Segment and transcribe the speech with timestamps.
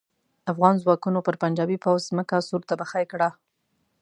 [0.51, 3.29] افغان ځواکونو پر پنجاپي پوځ ځمکه سور تبخی کړه.